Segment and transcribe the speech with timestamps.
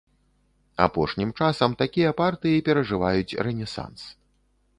[0.85, 4.01] Апошнім часам такія партыі перажываюць рэнесанс.